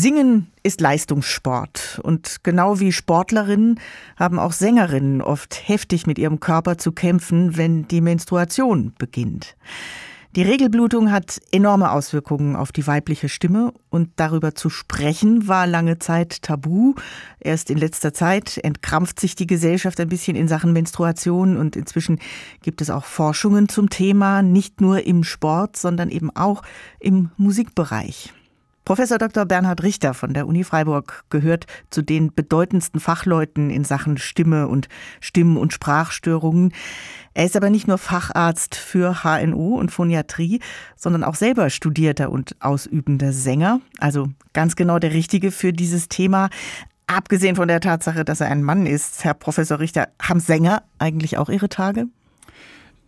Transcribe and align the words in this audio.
Singen 0.00 0.46
ist 0.62 0.80
Leistungssport 0.80 2.00
und 2.02 2.42
genau 2.42 2.80
wie 2.80 2.90
Sportlerinnen 2.90 3.78
haben 4.16 4.38
auch 4.38 4.52
Sängerinnen 4.52 5.20
oft 5.20 5.68
heftig 5.68 6.06
mit 6.06 6.18
ihrem 6.18 6.40
Körper 6.40 6.78
zu 6.78 6.92
kämpfen, 6.92 7.58
wenn 7.58 7.86
die 7.86 8.00
Menstruation 8.00 8.94
beginnt. 8.96 9.56
Die 10.36 10.42
Regelblutung 10.42 11.12
hat 11.12 11.38
enorme 11.52 11.90
Auswirkungen 11.90 12.56
auf 12.56 12.72
die 12.72 12.86
weibliche 12.86 13.28
Stimme 13.28 13.74
und 13.90 14.08
darüber 14.16 14.54
zu 14.54 14.70
sprechen 14.70 15.48
war 15.48 15.66
lange 15.66 15.98
Zeit 15.98 16.40
tabu. 16.40 16.94
Erst 17.38 17.68
in 17.68 17.76
letzter 17.76 18.14
Zeit 18.14 18.56
entkrampft 18.56 19.20
sich 19.20 19.34
die 19.34 19.46
Gesellschaft 19.46 20.00
ein 20.00 20.08
bisschen 20.08 20.34
in 20.34 20.48
Sachen 20.48 20.72
Menstruation 20.72 21.58
und 21.58 21.76
inzwischen 21.76 22.20
gibt 22.62 22.80
es 22.80 22.88
auch 22.88 23.04
Forschungen 23.04 23.68
zum 23.68 23.90
Thema, 23.90 24.40
nicht 24.40 24.80
nur 24.80 25.04
im 25.04 25.24
Sport, 25.24 25.76
sondern 25.76 26.08
eben 26.08 26.34
auch 26.34 26.62
im 27.00 27.32
Musikbereich. 27.36 28.32
Professor 28.90 29.18
Dr. 29.18 29.46
Bernhard 29.46 29.84
Richter 29.84 30.14
von 30.14 30.34
der 30.34 30.48
Uni 30.48 30.64
Freiburg 30.64 31.22
gehört 31.30 31.66
zu 31.90 32.02
den 32.02 32.34
bedeutendsten 32.34 32.98
Fachleuten 32.98 33.70
in 33.70 33.84
Sachen 33.84 34.18
Stimme 34.18 34.66
und 34.66 34.88
Stimmen- 35.20 35.58
und 35.58 35.72
Sprachstörungen. 35.72 36.72
Er 37.32 37.44
ist 37.44 37.54
aber 37.54 37.70
nicht 37.70 37.86
nur 37.86 37.98
Facharzt 37.98 38.74
für 38.74 39.22
HNO 39.22 39.78
und 39.78 39.92
Phoniatrie, 39.92 40.58
sondern 40.96 41.22
auch 41.22 41.36
selber 41.36 41.70
studierter 41.70 42.32
und 42.32 42.56
ausübender 42.58 43.32
Sänger. 43.32 43.80
Also 44.00 44.26
ganz 44.54 44.74
genau 44.74 44.98
der 44.98 45.12
Richtige 45.12 45.52
für 45.52 45.72
dieses 45.72 46.08
Thema. 46.08 46.50
Abgesehen 47.06 47.54
von 47.54 47.68
der 47.68 47.78
Tatsache, 47.80 48.24
dass 48.24 48.40
er 48.40 48.48
ein 48.48 48.64
Mann 48.64 48.86
ist, 48.86 49.22
Herr 49.22 49.34
Professor 49.34 49.78
Richter, 49.78 50.08
haben 50.20 50.40
Sänger 50.40 50.82
eigentlich 50.98 51.38
auch 51.38 51.48
ihre 51.48 51.68
Tage? 51.68 52.08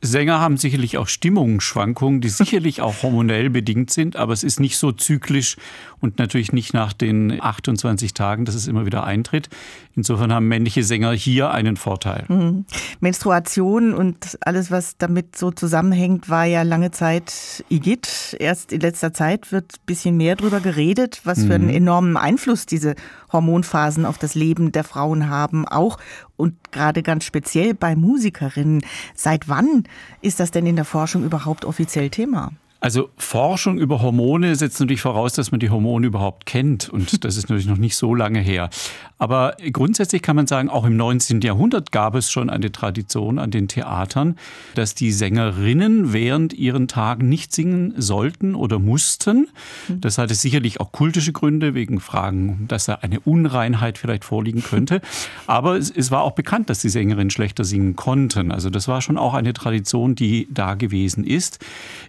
Sänger 0.04 0.40
haben 0.40 0.56
sicherlich 0.56 0.98
auch 0.98 1.06
Stimmungsschwankungen, 1.06 2.20
die 2.20 2.28
sicherlich 2.28 2.82
auch 2.82 3.02
hormonell 3.04 3.50
bedingt 3.50 3.90
sind, 3.90 4.16
aber 4.16 4.32
es 4.32 4.42
ist 4.42 4.58
nicht 4.58 4.76
so 4.76 4.90
zyklisch 4.90 5.56
und 6.00 6.18
natürlich 6.18 6.52
nicht 6.52 6.74
nach 6.74 6.92
den 6.92 7.40
28 7.40 8.12
Tagen, 8.12 8.44
dass 8.44 8.56
es 8.56 8.66
immer 8.66 8.84
wieder 8.84 9.04
eintritt. 9.04 9.48
Insofern 9.94 10.32
haben 10.32 10.48
männliche 10.48 10.82
Sänger 10.82 11.12
hier 11.12 11.52
einen 11.52 11.76
Vorteil. 11.76 12.24
Mhm. 12.28 12.64
Menstruation 12.98 13.94
und 13.94 14.38
alles, 14.40 14.72
was 14.72 14.96
damit 14.96 15.36
so 15.36 15.52
zusammenhängt, 15.52 16.28
war 16.28 16.46
ja 16.46 16.62
lange 16.62 16.90
Zeit 16.90 17.64
Igitt. 17.68 18.36
Erst 18.40 18.72
in 18.72 18.80
letzter 18.80 19.14
Zeit 19.14 19.52
wird 19.52 19.74
ein 19.74 19.86
bisschen 19.86 20.16
mehr 20.16 20.34
darüber 20.34 20.58
geredet, 20.58 21.20
was 21.22 21.44
für 21.44 21.54
einen 21.54 21.68
mhm. 21.68 21.74
enormen 21.74 22.16
Einfluss 22.16 22.66
diese 22.66 22.96
Hormonphasen 23.32 24.04
auf 24.04 24.18
das 24.18 24.34
Leben 24.34 24.72
der 24.72 24.82
Frauen 24.82 25.28
haben, 25.28 25.68
auch 25.68 25.98
und 26.42 26.72
gerade 26.72 27.04
ganz 27.04 27.24
speziell 27.24 27.72
bei 27.72 27.94
Musikerinnen. 27.94 28.84
Seit 29.14 29.48
wann 29.48 29.84
ist 30.22 30.40
das 30.40 30.50
denn 30.50 30.66
in 30.66 30.74
der 30.74 30.84
Forschung 30.84 31.24
überhaupt 31.24 31.64
offiziell 31.64 32.10
Thema? 32.10 32.50
Also 32.82 33.10
Forschung 33.16 33.78
über 33.78 34.02
Hormone 34.02 34.56
setzt 34.56 34.80
natürlich 34.80 35.02
voraus, 35.02 35.34
dass 35.34 35.52
man 35.52 35.60
die 35.60 35.70
Hormone 35.70 36.04
überhaupt 36.04 36.46
kennt. 36.46 36.88
Und 36.88 37.24
das 37.24 37.36
ist 37.36 37.44
natürlich 37.44 37.68
noch 37.68 37.78
nicht 37.78 37.94
so 37.94 38.12
lange 38.12 38.40
her. 38.40 38.70
Aber 39.18 39.54
grundsätzlich 39.70 40.20
kann 40.20 40.34
man 40.34 40.48
sagen, 40.48 40.68
auch 40.68 40.84
im 40.84 40.96
19. 40.96 41.42
Jahrhundert 41.42 41.92
gab 41.92 42.16
es 42.16 42.28
schon 42.28 42.50
eine 42.50 42.72
Tradition 42.72 43.38
an 43.38 43.52
den 43.52 43.68
Theatern, 43.68 44.36
dass 44.74 44.96
die 44.96 45.12
Sängerinnen 45.12 46.12
während 46.12 46.54
ihren 46.54 46.88
Tagen 46.88 47.28
nicht 47.28 47.54
singen 47.54 47.94
sollten 47.96 48.56
oder 48.56 48.80
mussten. 48.80 49.48
Das 49.88 50.18
hatte 50.18 50.34
sicherlich 50.34 50.80
auch 50.80 50.90
kultische 50.90 51.32
Gründe, 51.32 51.74
wegen 51.74 52.00
Fragen, 52.00 52.64
dass 52.66 52.86
da 52.86 52.94
eine 52.94 53.20
Unreinheit 53.20 53.96
vielleicht 53.96 54.24
vorliegen 54.24 54.64
könnte. 54.64 55.00
Aber 55.46 55.76
es, 55.76 55.88
es 55.88 56.10
war 56.10 56.22
auch 56.22 56.32
bekannt, 56.32 56.68
dass 56.68 56.80
die 56.80 56.88
Sängerinnen 56.88 57.30
schlechter 57.30 57.62
singen 57.62 57.94
konnten. 57.94 58.50
Also 58.50 58.70
das 58.70 58.88
war 58.88 59.02
schon 59.02 59.18
auch 59.18 59.34
eine 59.34 59.52
Tradition, 59.52 60.16
die 60.16 60.48
da 60.50 60.74
gewesen 60.74 61.22
ist. 61.22 61.60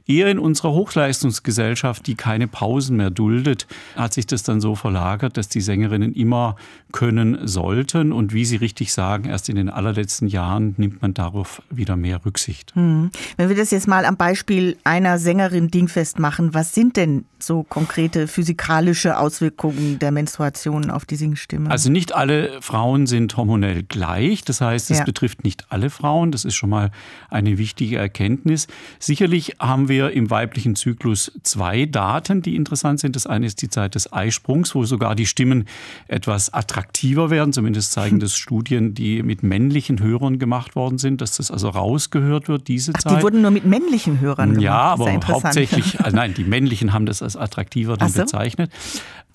Eher 0.08 0.32
in 0.32 0.40
unserer 0.40 0.63
Hochleistungsgesellschaft, 0.72 2.08
die 2.08 2.16
keine 2.16 2.48
Pausen 2.48 2.98
mehr 2.98 3.10
duldet, 3.10 3.68
hat 3.96 4.14
sich 4.14 4.26
das 4.26 4.44
dann 4.44 4.62
so 4.62 4.76
verlagert, 4.76 5.38
dass 5.38 5.50
die 5.50 5.62
Sängerinnen 5.62 6.14
immer 6.14 6.56
können 6.92 7.48
sollten. 7.48 8.12
Und 8.12 8.34
wie 8.34 8.46
Sie 8.46 8.56
richtig 8.56 8.94
sagen, 8.94 9.26
erst 9.30 9.50
in 9.50 9.56
den 9.56 9.70
allerletzten 9.70 10.28
Jahren 10.28 10.76
nimmt 10.78 11.02
man 11.02 11.14
darauf 11.14 11.62
wieder 11.70 11.96
mehr 11.96 12.24
Rücksicht. 12.26 12.74
Hm. 12.76 13.12
Wenn 13.38 13.50
wir 13.50 13.56
das 13.56 13.72
jetzt 13.72 13.88
mal 13.88 14.06
am 14.06 14.18
Beispiel 14.18 14.78
einer 14.84 15.18
Sängerin 15.18 15.70
dingfest 15.70 16.20
machen, 16.20 16.54
was 16.54 16.74
sind 16.74 16.98
denn 16.98 17.26
so 17.40 17.64
konkrete 17.64 18.28
physikalische 18.28 19.18
Auswirkungen 19.18 20.00
der 20.00 20.12
Menstruation 20.12 20.90
auf 20.90 21.06
die 21.06 21.16
Singstimme? 21.16 21.70
Also 21.70 21.90
nicht 21.90 22.16
alle 22.16 22.62
Frauen 22.62 23.08
sind 23.08 23.36
hormonell 23.36 23.84
gleich. 23.84 24.44
Das 24.44 24.62
heißt, 24.62 24.92
es 24.92 25.00
ja. 25.00 25.04
betrifft 25.04 25.44
nicht 25.44 25.66
alle 25.70 25.90
Frauen. 25.90 26.32
Das 26.32 26.46
ist 26.46 26.56
schon 26.56 26.70
mal 26.70 26.92
eine 27.30 27.58
wichtige 27.58 27.98
Erkenntnis. 27.98 28.68
Sicherlich 29.00 29.56
haben 29.60 29.90
wir 29.90 30.12
im 30.12 30.30
weiblichen 30.30 30.53
Zyklus 30.76 31.32
zwei 31.44 31.86
Daten, 31.86 32.42
die 32.42 32.56
interessant 32.56 33.00
sind. 33.00 33.16
Das 33.16 33.28
eine 33.28 33.46
ist 33.46 33.62
die 33.62 33.70
Zeit 33.70 33.96
des 33.96 34.12
Eisprungs, 34.12 34.76
wo 34.76 34.86
sogar 34.86 35.16
die 35.16 35.26
Stimmen 35.26 35.66
etwas 36.08 36.54
attraktiver 36.54 37.30
werden. 37.30 37.54
Zumindest 37.54 37.92
zeigen 37.92 38.20
das 38.20 38.36
Studien, 38.36 38.94
die 38.94 39.24
mit 39.24 39.44
männlichen 39.44 40.00
Hörern 40.00 40.40
gemacht 40.40 40.76
worden 40.76 40.98
sind, 40.98 41.22
dass 41.22 41.38
das 41.38 41.52
also 41.52 41.70
rausgehört 41.70 42.48
wird, 42.48 42.68
diese 42.68 42.94
Ach, 42.96 43.02
Zeit. 43.02 43.18
Die 43.20 43.24
wurden 43.24 43.42
nur 43.42 43.52
mit 43.52 43.66
männlichen 43.66 44.20
Hörern 44.20 44.50
gemacht. 44.50 44.64
Ja, 44.64 44.80
aber 44.80 45.12
hauptsächlich, 45.28 46.00
also 46.00 46.16
nein, 46.16 46.34
die 46.34 46.44
männlichen 46.44 46.94
haben 46.94 47.06
das 47.06 47.22
als 47.22 47.36
attraktiver 47.36 47.98
dann 47.98 48.10
so. 48.10 48.22
bezeichnet. 48.22 48.72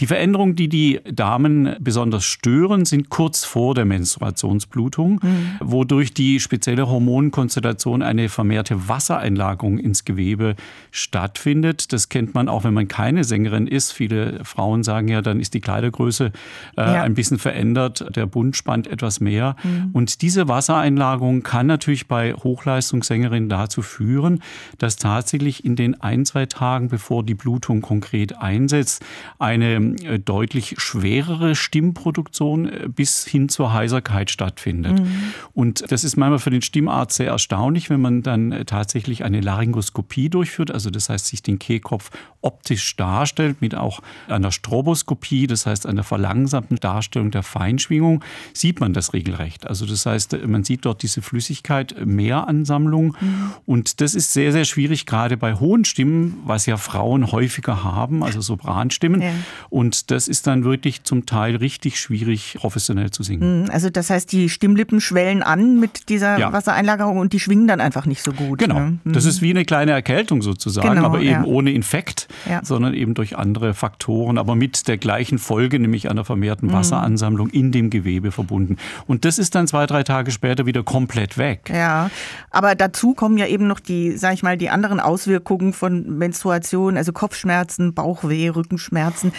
Die 0.00 0.06
Veränderungen, 0.06 0.54
die 0.54 0.68
die 0.68 1.00
Damen 1.12 1.74
besonders 1.80 2.24
stören, 2.24 2.84
sind 2.84 3.08
kurz 3.08 3.44
vor 3.44 3.74
der 3.74 3.84
Menstruationsblutung, 3.84 5.20
mhm. 5.20 5.56
wodurch 5.60 6.14
die 6.14 6.38
spezielle 6.38 6.88
Hormonkonstellation 6.88 8.02
eine 8.02 8.28
vermehrte 8.28 8.88
Wassereinlagerung 8.88 9.78
ins 9.78 10.04
Gewebe 10.04 10.54
stattfindet. 11.08 11.92
Das 11.94 12.10
kennt 12.10 12.34
man 12.34 12.48
auch, 12.48 12.64
wenn 12.64 12.74
man 12.74 12.86
keine 12.86 13.24
Sängerin 13.24 13.66
ist. 13.66 13.92
Viele 13.92 14.44
Frauen 14.44 14.82
sagen 14.82 15.08
ja, 15.08 15.22
dann 15.22 15.40
ist 15.40 15.54
die 15.54 15.60
Kleidergröße 15.60 16.32
äh, 16.76 16.80
ja. 16.80 17.02
ein 17.02 17.14
bisschen 17.14 17.38
verändert, 17.38 18.04
der 18.14 18.26
Bund 18.26 18.56
spannt 18.56 18.86
etwas 18.86 19.18
mehr. 19.18 19.56
Mhm. 19.62 19.90
Und 19.94 20.20
diese 20.20 20.48
Wassereinlagerung 20.48 21.42
kann 21.42 21.66
natürlich 21.66 22.08
bei 22.08 22.34
Hochleistungssängerinnen 22.34 23.48
dazu 23.48 23.80
führen, 23.80 24.42
dass 24.76 24.96
tatsächlich 24.96 25.64
in 25.64 25.76
den 25.76 25.98
ein, 26.02 26.26
zwei 26.26 26.44
Tagen, 26.44 26.88
bevor 26.88 27.24
die 27.24 27.34
Blutung 27.34 27.80
konkret 27.80 28.36
einsetzt, 28.36 29.02
eine 29.38 29.76
äh, 29.76 30.18
deutlich 30.18 30.74
schwerere 30.76 31.54
Stimmproduktion 31.54 32.68
äh, 32.68 32.88
bis 32.94 33.26
hin 33.26 33.48
zur 33.48 33.72
Heiserkeit 33.72 34.30
stattfindet. 34.30 35.00
Mhm. 35.00 35.08
Und 35.54 35.90
das 35.90 36.04
ist 36.04 36.18
manchmal 36.18 36.38
für 36.38 36.50
den 36.50 36.62
Stimmarzt 36.62 37.16
sehr 37.16 37.28
erstaunlich, 37.28 37.88
wenn 37.88 38.02
man 38.02 38.22
dann 38.22 38.52
äh, 38.52 38.66
tatsächlich 38.66 39.24
eine 39.24 39.40
Laryngoskopie 39.40 40.28
durchführt, 40.28 40.70
also 40.70 40.87
das 40.90 41.08
heißt, 41.08 41.26
sich 41.26 41.42
den 41.42 41.58
Kehlkopf 41.58 42.10
optisch 42.40 42.96
darstellt 42.96 43.60
mit 43.60 43.74
auch 43.74 44.00
einer 44.28 44.52
Stroboskopie, 44.52 45.46
das 45.46 45.66
heißt 45.66 45.86
einer 45.86 46.04
verlangsamten 46.04 46.76
Darstellung 46.76 47.30
der 47.30 47.42
Feinschwingung, 47.42 48.22
sieht 48.52 48.80
man 48.80 48.92
das 48.92 49.12
regelrecht. 49.12 49.66
Also 49.66 49.86
das 49.86 50.06
heißt, 50.06 50.46
man 50.46 50.62
sieht 50.62 50.84
dort 50.84 51.02
diese 51.02 51.20
Flüssigkeit, 51.20 51.94
Mehransammlung 52.04 53.16
mhm. 53.20 53.50
und 53.66 54.00
das 54.00 54.14
ist 54.14 54.32
sehr, 54.32 54.52
sehr 54.52 54.64
schwierig, 54.64 55.06
gerade 55.06 55.36
bei 55.36 55.54
hohen 55.54 55.84
Stimmen, 55.84 56.40
was 56.44 56.66
ja 56.66 56.76
Frauen 56.76 57.32
häufiger 57.32 57.82
haben, 57.82 58.22
also 58.22 58.40
Sopranstimmen. 58.40 59.22
Ja. 59.22 59.30
Und 59.68 60.10
das 60.10 60.28
ist 60.28 60.46
dann 60.46 60.64
wirklich 60.64 61.02
zum 61.02 61.26
Teil 61.26 61.56
richtig 61.56 61.98
schwierig, 61.98 62.56
professionell 62.58 63.10
zu 63.10 63.22
singen. 63.22 63.62
Mhm, 63.62 63.70
also 63.70 63.90
das 63.90 64.10
heißt, 64.10 64.30
die 64.32 64.48
Stimmlippen 64.48 65.00
schwellen 65.00 65.42
an 65.42 65.80
mit 65.80 66.08
dieser 66.08 66.38
ja. 66.38 66.52
Wassereinlagerung 66.52 67.18
und 67.18 67.32
die 67.32 67.40
schwingen 67.40 67.66
dann 67.66 67.80
einfach 67.80 68.06
nicht 68.06 68.22
so 68.22 68.32
gut. 68.32 68.58
Genau. 68.58 68.78
Ne? 68.78 68.98
Das 69.04 69.24
mhm. 69.24 69.30
ist 69.30 69.42
wie 69.42 69.50
eine 69.50 69.64
kleine 69.64 69.92
Erkältung 69.92 70.42
sozusagen, 70.42 70.77
genau, 70.82 71.04
aber 71.04 71.20
eben 71.20 71.30
ja. 71.30 71.44
ohne 71.44 71.72
Infekt, 71.72 72.28
ja. 72.48 72.60
sondern 72.64 72.94
eben 72.94 73.14
durch 73.14 73.36
andere 73.36 73.74
Faktoren, 73.74 74.38
aber 74.38 74.54
mit 74.54 74.88
der 74.88 74.98
gleichen 74.98 75.38
Folge, 75.38 75.78
nämlich 75.78 76.10
einer 76.10 76.24
vermehrten 76.24 76.68
mhm. 76.68 76.72
Wasseransammlung 76.72 77.50
in 77.50 77.72
dem 77.72 77.90
Gewebe 77.90 78.30
verbunden. 78.30 78.76
Und 79.06 79.24
das 79.24 79.38
ist 79.38 79.54
dann 79.54 79.66
zwei, 79.66 79.86
drei 79.86 80.02
Tage 80.02 80.30
später 80.30 80.66
wieder 80.66 80.82
komplett 80.82 81.38
weg. 81.38 81.70
Ja, 81.72 82.10
aber 82.50 82.74
dazu 82.74 83.14
kommen 83.14 83.38
ja 83.38 83.46
eben 83.46 83.66
noch 83.66 83.80
die, 83.80 84.16
sag 84.16 84.34
ich 84.34 84.42
mal, 84.42 84.56
die 84.56 84.70
anderen 84.70 85.00
Auswirkungen 85.00 85.72
von 85.72 86.18
Menstruation, 86.18 86.96
also 86.96 87.12
Kopfschmerzen, 87.12 87.94
Bauchweh, 87.94 88.48
Rückenschmerzen 88.48 89.32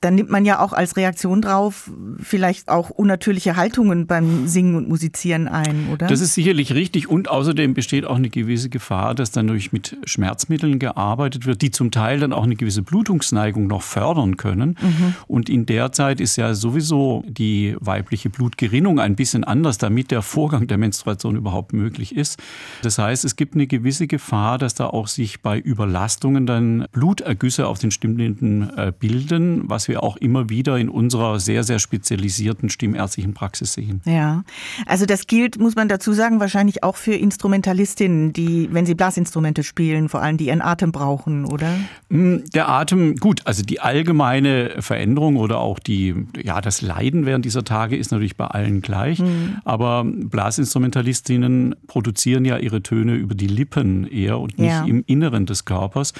dann 0.00 0.14
nimmt 0.14 0.30
man 0.30 0.44
ja 0.44 0.60
auch 0.60 0.72
als 0.72 0.96
Reaktion 0.96 1.42
drauf 1.42 1.90
vielleicht 2.20 2.68
auch 2.68 2.90
unnatürliche 2.90 3.56
Haltungen 3.56 4.06
beim 4.06 4.46
Singen 4.46 4.76
und 4.76 4.88
Musizieren 4.88 5.48
ein, 5.48 5.88
oder? 5.92 6.06
Das 6.06 6.20
ist 6.20 6.34
sicherlich 6.34 6.74
richtig 6.74 7.08
und 7.08 7.28
außerdem 7.28 7.74
besteht 7.74 8.04
auch 8.04 8.16
eine 8.16 8.30
gewisse 8.30 8.68
Gefahr, 8.68 9.14
dass 9.14 9.30
dann 9.30 9.48
durch 9.48 9.72
mit 9.72 9.96
Schmerzmitteln 10.04 10.75
gearbeitet 10.78 11.46
wird, 11.46 11.62
die 11.62 11.70
zum 11.70 11.90
Teil 11.90 12.20
dann 12.20 12.32
auch 12.32 12.44
eine 12.44 12.56
gewisse 12.56 12.82
Blutungsneigung 12.82 13.66
noch 13.66 13.82
fördern 13.82 14.36
können. 14.36 14.76
Mhm. 14.80 15.14
Und 15.26 15.48
in 15.48 15.66
der 15.66 15.92
Zeit 15.92 16.20
ist 16.20 16.36
ja 16.36 16.54
sowieso 16.54 17.24
die 17.26 17.76
weibliche 17.80 18.30
Blutgerinnung 18.30 19.00
ein 19.00 19.16
bisschen 19.16 19.44
anders, 19.44 19.78
damit 19.78 20.10
der 20.10 20.22
Vorgang 20.22 20.66
der 20.66 20.78
Menstruation 20.78 21.36
überhaupt 21.36 21.72
möglich 21.72 22.16
ist. 22.16 22.42
Das 22.82 22.98
heißt, 22.98 23.24
es 23.24 23.36
gibt 23.36 23.54
eine 23.54 23.66
gewisse 23.66 24.06
Gefahr, 24.06 24.58
dass 24.58 24.74
da 24.74 24.86
auch 24.86 25.08
sich 25.08 25.42
bei 25.42 25.58
Überlastungen 25.58 26.46
dann 26.46 26.86
Blutergüsse 26.92 27.66
auf 27.66 27.78
den 27.78 27.90
Stimmlinden 27.90 28.70
äh, 28.76 28.92
bilden, 28.98 29.68
was 29.68 29.88
wir 29.88 30.02
auch 30.02 30.16
immer 30.16 30.48
wieder 30.48 30.78
in 30.78 30.88
unserer 30.88 31.40
sehr, 31.40 31.64
sehr 31.64 31.78
spezialisierten 31.78 32.70
stimmärztlichen 32.70 33.34
Praxis 33.34 33.72
sehen. 33.74 34.00
Ja, 34.04 34.44
also 34.86 35.06
das 35.06 35.26
gilt, 35.26 35.58
muss 35.58 35.76
man 35.76 35.88
dazu 35.88 36.12
sagen, 36.12 36.40
wahrscheinlich 36.40 36.82
auch 36.82 36.96
für 36.96 37.14
Instrumentalistinnen, 37.14 38.32
die, 38.32 38.68
wenn 38.72 38.86
sie 38.86 38.94
Blasinstrumente 38.94 39.62
spielen, 39.62 40.08
vor 40.08 40.22
allem 40.22 40.36
die 40.36 40.46
ihren 40.46 40.62
Atem 40.66 40.92
brauchen, 40.92 41.44
oder? 41.44 41.68
Hm, 42.10 42.44
der 42.54 42.68
Atem, 42.68 43.16
gut, 43.16 43.42
also 43.44 43.62
die 43.62 43.80
allgemeine 43.80 44.76
Veränderung 44.80 45.36
oder 45.36 45.58
auch 45.58 45.78
die, 45.78 46.14
ja, 46.42 46.60
das 46.60 46.82
Leiden 46.82 47.26
während 47.26 47.44
dieser 47.44 47.64
Tage 47.64 47.96
ist 47.96 48.12
natürlich 48.12 48.36
bei 48.36 48.46
allen 48.46 48.82
gleich. 48.82 49.20
Mhm. 49.20 49.58
Aber 49.64 50.04
Blasinstrumentalistinnen 50.04 51.74
produzieren 51.86 52.44
ja 52.44 52.58
ihre 52.58 52.82
Töne 52.82 53.14
über 53.14 53.34
die 53.34 53.46
Lippen 53.46 54.06
eher 54.06 54.38
und 54.38 54.58
nicht 54.58 54.70
ja. 54.70 54.84
im 54.84 55.04
Inneren 55.06 55.46
des 55.46 55.64
Körpers. 55.64 56.12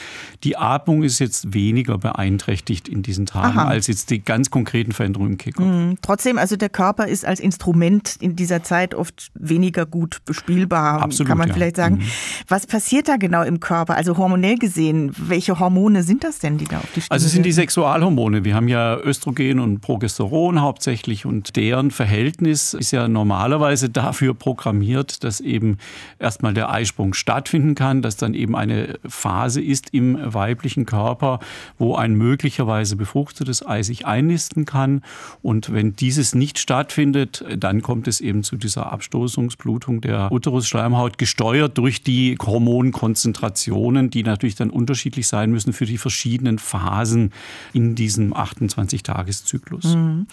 Die 0.44 0.56
Atmung 0.56 1.02
ist 1.02 1.18
jetzt 1.18 1.54
weniger 1.54 1.98
beeinträchtigt 1.98 2.88
in 2.88 3.02
diesen 3.02 3.26
Tagen 3.26 3.58
Aha. 3.58 3.68
als 3.68 3.86
jetzt 3.86 4.10
die 4.10 4.22
ganz 4.22 4.50
konkreten 4.50 4.92
Veränderungen 4.92 5.32
im 5.32 5.38
Kickoff. 5.38 5.66
Mhm. 5.66 5.98
Trotzdem, 6.02 6.38
also 6.38 6.56
der 6.56 6.68
Körper 6.68 7.06
ist 7.06 7.24
als 7.24 7.40
Instrument 7.40 8.16
in 8.20 8.36
dieser 8.36 8.62
Zeit 8.62 8.94
oft 8.94 9.30
weniger 9.34 9.86
gut 9.86 10.24
bespielbar, 10.24 11.02
Absolut, 11.02 11.28
kann 11.28 11.38
man 11.38 11.48
ja. 11.48 11.54
vielleicht 11.54 11.76
sagen. 11.76 11.96
Mhm. 11.96 12.02
Was 12.48 12.66
passiert 12.66 13.08
da 13.08 13.16
genau 13.16 13.42
im 13.42 13.60
Körper? 13.60 13.96
Also 13.96 14.16
hormonell 14.36 14.58
gesehen, 14.58 15.12
welche 15.16 15.58
Hormone 15.58 16.02
sind 16.02 16.22
das 16.22 16.38
denn, 16.38 16.58
die 16.58 16.66
da 16.66 16.78
auf 16.78 16.92
die 16.94 17.00
Stimme 17.00 17.10
Also 17.10 17.26
es 17.26 17.32
sind 17.32 17.46
die 17.46 17.52
Sexualhormone. 17.52 18.44
Wir 18.44 18.54
haben 18.54 18.68
ja 18.68 18.98
Östrogen 18.98 19.60
und 19.60 19.80
Progesteron 19.80 20.60
hauptsächlich 20.60 21.24
und 21.24 21.56
deren 21.56 21.90
Verhältnis 21.90 22.74
ist 22.74 22.90
ja 22.90 23.08
normalerweise 23.08 23.88
dafür 23.88 24.34
programmiert, 24.34 25.24
dass 25.24 25.40
eben 25.40 25.78
erstmal 26.18 26.52
der 26.52 26.70
Eisprung 26.70 27.14
stattfinden 27.14 27.74
kann, 27.74 28.02
dass 28.02 28.16
dann 28.16 28.34
eben 28.34 28.54
eine 28.54 28.98
Phase 29.06 29.62
ist 29.62 29.94
im 29.94 30.18
weiblichen 30.22 30.84
Körper, 30.84 31.40
wo 31.78 31.94
ein 31.96 32.14
möglicherweise 32.14 32.96
befruchtetes 32.96 33.66
Ei 33.66 33.82
sich 33.82 34.06
einnisten 34.06 34.66
kann. 34.66 35.02
Und 35.40 35.72
wenn 35.72 35.94
dieses 35.94 36.34
nicht 36.34 36.58
stattfindet, 36.58 37.42
dann 37.56 37.80
kommt 37.80 38.06
es 38.06 38.20
eben 38.20 38.42
zu 38.42 38.56
dieser 38.56 38.92
Abstoßungsblutung 38.92 40.02
der 40.02 40.30
Uterusschleimhaut, 40.30 41.16
gesteuert 41.16 41.78
durch 41.78 42.02
die 42.02 42.36
Hormonkonzentrationen, 42.44 44.10
die 44.10 44.25
natürlich 44.26 44.54
dann 44.54 44.70
unterschiedlich 44.70 45.26
sein 45.26 45.50
müssen 45.50 45.72
für 45.72 45.86
die 45.86 45.98
verschiedenen 45.98 46.58
Phasen 46.58 47.32
in 47.72 47.94
diesem 47.94 48.34
28-Tageszyklus. 48.34 49.96
Mhm. 49.96 50.26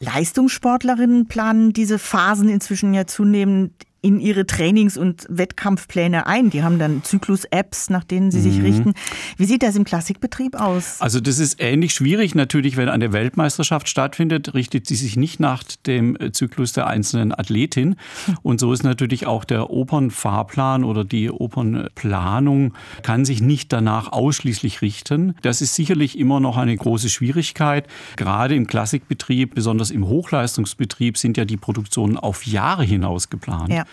Leistungssportlerinnen 0.00 1.26
planen 1.26 1.72
diese 1.72 1.98
Phasen 1.98 2.48
inzwischen 2.48 2.94
ja 2.94 3.06
zunehmend 3.06 3.72
in 4.06 4.20
ihre 4.20 4.46
Trainings- 4.46 4.96
und 4.96 5.26
Wettkampfpläne 5.28 6.28
ein. 6.28 6.50
Die 6.50 6.62
haben 6.62 6.78
dann 6.78 7.02
Zyklus-Apps, 7.02 7.90
nach 7.90 8.04
denen 8.04 8.30
sie 8.30 8.40
sich 8.40 8.58
mhm. 8.58 8.64
richten. 8.64 8.94
Wie 9.36 9.46
sieht 9.46 9.64
das 9.64 9.74
im 9.74 9.82
Klassikbetrieb 9.82 10.54
aus? 10.54 11.00
Also 11.00 11.18
das 11.18 11.40
ist 11.40 11.60
ähnlich 11.60 11.92
schwierig. 11.92 12.36
Natürlich, 12.36 12.76
wenn 12.76 12.88
eine 12.88 13.12
Weltmeisterschaft 13.12 13.88
stattfindet, 13.88 14.54
richtet 14.54 14.86
sie 14.86 14.94
sich 14.94 15.16
nicht 15.16 15.40
nach 15.40 15.64
dem 15.86 16.16
Zyklus 16.30 16.72
der 16.72 16.86
einzelnen 16.86 17.36
Athletin. 17.36 17.96
Und 18.42 18.60
so 18.60 18.72
ist 18.72 18.84
natürlich 18.84 19.26
auch 19.26 19.44
der 19.44 19.70
Opernfahrplan 19.70 20.84
oder 20.84 21.02
die 21.04 21.28
Opernplanung 21.28 22.74
kann 23.02 23.24
sich 23.24 23.42
nicht 23.42 23.72
danach 23.72 24.12
ausschließlich 24.12 24.82
richten. 24.82 25.34
Das 25.42 25.60
ist 25.60 25.74
sicherlich 25.74 26.16
immer 26.16 26.38
noch 26.38 26.56
eine 26.56 26.76
große 26.76 27.08
Schwierigkeit. 27.08 27.88
Gerade 28.14 28.54
im 28.54 28.68
Klassikbetrieb, 28.68 29.56
besonders 29.56 29.90
im 29.90 30.06
Hochleistungsbetrieb, 30.06 31.18
sind 31.18 31.36
ja 31.36 31.44
die 31.44 31.56
Produktionen 31.56 32.16
auf 32.16 32.46
Jahre 32.46 32.84
hinaus 32.84 33.30
geplant. 33.30 33.72
Ja. 33.72 33.84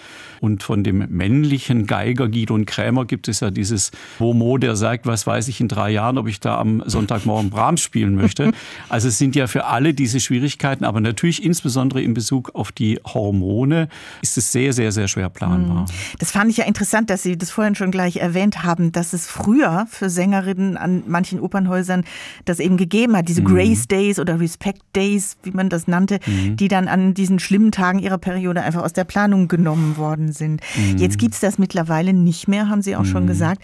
Und 0.42 0.62
von 0.62 0.84
dem 0.84 1.06
männlichen 1.10 1.86
Geiger 1.86 2.28
Gidon 2.28 2.66
Krämer 2.66 3.06
gibt 3.06 3.30
es 3.30 3.40
ja 3.40 3.50
dieses 3.50 3.92
Homo, 4.20 4.58
der 4.58 4.76
sagt, 4.76 5.06
was 5.06 5.26
weiß 5.26 5.48
ich 5.48 5.62
in 5.62 5.70
drei 5.70 5.92
Jahren, 5.92 6.18
ob 6.18 6.28
ich 6.28 6.42
da 6.42 6.60
am 6.60 6.84
Sonntagmorgen 6.86 7.50
Brahms 7.50 7.82
spielen 7.82 8.16
möchte. 8.16 8.52
Also 8.90 9.08
es 9.08 9.18
sind 9.18 9.36
ja 9.36 9.48
für 9.48 9.66
alle 9.66 9.94
diese 9.94 10.20
Schwierigkeiten, 10.20 10.84
aber 10.84 11.00
natürlich 11.02 11.44
insbesondere 11.44 12.02
in 12.02 12.14
Bezug 12.14 12.54
auf 12.54 12.72
die 12.72 13.00
Hormone 13.06 13.88
ist 14.22 14.38
es 14.38 14.52
sehr, 14.52 14.74
sehr, 14.74 14.92
sehr 14.92 15.08
schwer 15.08 15.30
planbar. 15.30 15.84
Mhm. 15.84 15.86
Das 16.20 16.32
fand 16.32 16.52
ich 16.52 16.58
ja 16.58 16.66
interessant, 16.66 17.10
dass 17.10 17.24
Sie 17.24 17.38
das 17.38 17.50
vorhin 17.50 17.76
schon 17.76 17.92
gleich 17.92 18.18
erwähnt 18.18 18.64
haben, 18.64 18.92
dass 18.92 19.14
es 19.14 19.28
früher 19.28 19.88
für 19.90 20.10
Sängerinnen 20.10 20.78
an 20.78 21.04
manchen 21.08 21.40
Opernhäusern 21.40 22.04
das 22.46 22.60
eben 22.60 22.78
gegeben 22.78 23.16
hat, 23.16 23.30
diese 23.30 23.42
mhm. 23.42 23.46
Grace 23.46 23.88
Days 23.88 24.20
oder 24.20 24.40
Respect 24.40 24.82
Days, 24.96 25.38
wie 25.44 25.52
man 25.52 25.70
das 25.70 25.88
nannte, 25.88 26.20
mhm. 26.26 26.58
die 26.58 26.68
dann 26.68 26.88
an 26.88 27.14
diesen 27.14 27.40
schlimmen 27.40 27.72
Tagen 27.72 28.00
ihrer 28.00 28.18
Periode 28.18 28.62
einfach 28.62 28.84
aus 28.84 28.94
der 28.94 29.06
Planung 29.06 29.48
genommen 29.48 29.93
worden 29.98 30.32
sind. 30.32 30.62
Mhm. 30.76 30.98
Jetzt 30.98 31.18
gibt 31.18 31.34
es 31.34 31.40
das 31.40 31.58
mittlerweile 31.58 32.14
nicht 32.14 32.48
mehr, 32.48 32.70
haben 32.70 32.82
Sie 32.82 32.96
auch 32.96 33.02
mhm. 33.02 33.08
schon 33.08 33.28
gesagt. 33.28 33.62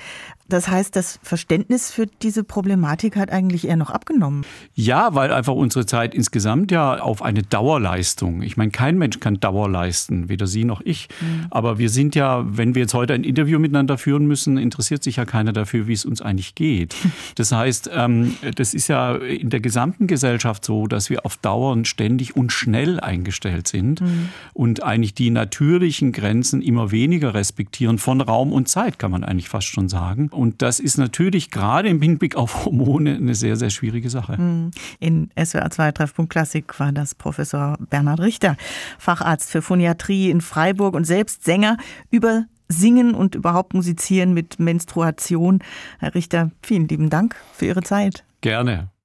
Das 0.49 0.67
heißt, 0.67 0.95
das 0.95 1.19
Verständnis 1.23 1.91
für 1.91 2.07
diese 2.07 2.43
Problematik 2.43 3.15
hat 3.15 3.31
eigentlich 3.31 3.67
eher 3.67 3.77
noch 3.77 3.91
abgenommen. 3.91 4.45
Ja, 4.73 5.13
weil 5.15 5.31
einfach 5.31 5.53
unsere 5.53 5.85
Zeit 5.85 6.13
insgesamt 6.13 6.71
ja 6.71 6.99
auf 6.99 7.21
eine 7.21 7.43
Dauerleistung. 7.43 8.41
Ich 8.41 8.57
meine, 8.57 8.71
kein 8.71 8.97
Mensch 8.97 9.19
kann 9.19 9.39
Dauer 9.39 9.69
leisten, 9.69 10.27
weder 10.27 10.47
Sie 10.47 10.65
noch 10.65 10.81
ich. 10.81 11.07
Mhm. 11.21 11.47
Aber 11.51 11.77
wir 11.77 11.89
sind 11.89 12.15
ja, 12.15 12.43
wenn 12.45 12.75
wir 12.75 12.81
jetzt 12.81 12.93
heute 12.93 13.13
ein 13.13 13.23
Interview 13.23 13.59
miteinander 13.59 13.97
führen 13.97 14.25
müssen, 14.25 14.57
interessiert 14.57 15.03
sich 15.03 15.17
ja 15.17 15.25
keiner 15.25 15.53
dafür, 15.53 15.87
wie 15.87 15.93
es 15.93 16.05
uns 16.05 16.21
eigentlich 16.21 16.55
geht. 16.55 16.95
Das 17.35 17.51
heißt, 17.51 17.89
ähm, 17.93 18.35
das 18.55 18.73
ist 18.73 18.87
ja 18.87 19.15
in 19.15 19.49
der 19.49 19.59
gesamten 19.59 20.07
Gesellschaft 20.07 20.65
so, 20.65 20.87
dass 20.87 21.09
wir 21.09 21.25
auf 21.25 21.37
Dauer 21.37 21.77
ständig 21.85 22.35
und 22.35 22.51
schnell 22.51 22.99
eingestellt 22.99 23.67
sind 23.67 24.01
mhm. 24.01 24.29
und 24.53 24.83
eigentlich 24.83 25.13
die 25.13 25.29
natürlichen 25.29 26.11
Grenzen 26.11 26.61
immer 26.61 26.91
weniger 26.91 27.33
respektieren 27.33 27.97
von 27.97 28.19
Raum 28.21 28.51
und 28.51 28.67
Zeit, 28.67 28.99
kann 28.99 29.11
man 29.11 29.23
eigentlich 29.23 29.47
fast 29.47 29.67
schon 29.67 29.89
sagen. 29.89 30.29
Und 30.39 30.61
das 30.61 30.79
ist 30.79 30.97
natürlich 30.97 31.51
gerade 31.51 31.89
im 31.89 32.01
Hinblick 32.01 32.35
auf 32.35 32.65
Hormone 32.65 33.15
eine 33.15 33.35
sehr, 33.35 33.57
sehr 33.57 33.69
schwierige 33.69 34.09
Sache. 34.09 34.37
Hm. 34.37 34.71
In 34.99 35.29
SWR 35.37 35.69
2 35.69 35.91
Treffpunkt 35.91 36.31
Klassik 36.31 36.79
war 36.79 36.93
das 36.93 37.13
Professor 37.13 37.77
Bernhard 37.89 38.21
Richter, 38.21 38.55
Facharzt 38.97 39.51
für 39.51 39.61
Phoniatrie 39.61 40.29
in 40.29 40.39
Freiburg 40.39 40.95
und 40.95 41.03
selbst 41.03 41.43
Sänger 41.43 41.77
über 42.09 42.45
Singen 42.69 43.15
und 43.15 43.35
überhaupt 43.35 43.73
Musizieren 43.73 44.33
mit 44.33 44.59
Menstruation. 44.59 45.59
Herr 45.99 46.15
Richter, 46.15 46.51
vielen 46.61 46.87
lieben 46.87 47.09
Dank 47.09 47.35
für 47.53 47.65
Ihre 47.65 47.81
Zeit. 47.81 48.23
Gerne. 48.41 48.89